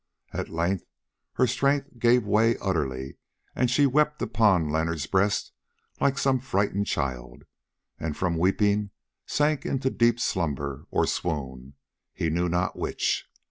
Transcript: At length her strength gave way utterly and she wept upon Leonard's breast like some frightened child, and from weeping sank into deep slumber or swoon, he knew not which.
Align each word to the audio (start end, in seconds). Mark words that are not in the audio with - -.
At 0.33 0.49
length 0.49 0.83
her 1.33 1.45
strength 1.45 1.99
gave 1.99 2.25
way 2.25 2.57
utterly 2.57 3.17
and 3.55 3.69
she 3.69 3.85
wept 3.85 4.19
upon 4.23 4.67
Leonard's 4.71 5.05
breast 5.05 5.51
like 5.99 6.17
some 6.17 6.39
frightened 6.39 6.87
child, 6.87 7.43
and 7.99 8.17
from 8.17 8.39
weeping 8.39 8.89
sank 9.27 9.63
into 9.63 9.91
deep 9.91 10.19
slumber 10.19 10.87
or 10.89 11.05
swoon, 11.05 11.75
he 12.15 12.31
knew 12.31 12.49
not 12.49 12.75
which. 12.75 13.27